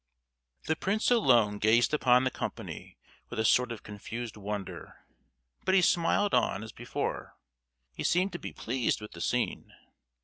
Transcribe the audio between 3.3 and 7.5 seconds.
a sort of confused wonder; but he smiled on as before.